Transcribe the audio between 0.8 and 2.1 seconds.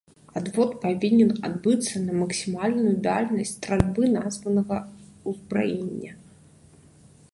павінен адбыцца